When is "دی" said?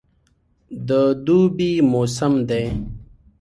2.49-2.65